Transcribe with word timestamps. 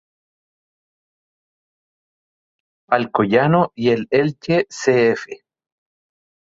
Alcoyano 2.89 3.71
y 3.75 3.89
el 3.89 4.07
Elche 4.09 4.65
C. 4.71 5.11
F.. 5.11 5.29